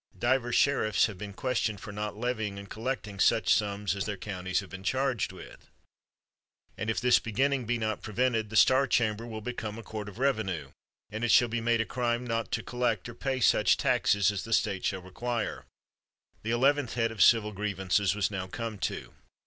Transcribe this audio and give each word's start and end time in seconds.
Divers 0.17 0.55
sheriffs 0.55 1.05
have 1.05 1.19
been 1.19 1.33
questioned 1.35 1.79
for 1.79 1.91
not 1.91 2.17
levying 2.17 2.57
and 2.57 2.67
collecting 2.67 3.19
such 3.19 3.53
sums 3.53 3.95
as 3.95 4.05
their 4.07 4.17
coun 4.17 4.45
ties 4.45 4.59
have, 4.61 4.69
been 4.71 4.81
charged 4.81 5.31
with; 5.31 5.69
and 6.75 6.89
if 6.89 6.99
this 6.99 7.19
begin 7.19 7.51
ning 7.51 7.65
be 7.65 7.77
not 7.77 8.01
prevented, 8.01 8.49
the 8.49 8.55
star 8.55 8.87
chamber 8.87 9.27
will 9.27 9.41
be 9.41 9.53
come 9.53 9.77
a 9.77 9.83
court 9.83 10.09
of 10.09 10.17
revenue, 10.17 10.71
and 11.11 11.23
it 11.23 11.29
shall 11.29 11.49
be 11.49 11.61
made 11.61 11.81
a 11.81 11.85
crime 11.85 12.25
not 12.25 12.51
to 12.51 12.63
collect 12.63 13.07
or 13.09 13.13
pay 13.13 13.39
such 13.39 13.77
taxes 13.77 14.31
as 14.31 14.43
the 14.43 14.53
State 14.53 14.83
shall 14.83 15.03
require! 15.03 15.65
The 16.41 16.49
eleventh 16.49 16.95
head 16.95 17.11
of 17.11 17.21
civil 17.21 17.51
grievances 17.51 18.15
was 18.15 18.31
now 18.31 18.47
come 18.47 18.79
to. 18.79 19.13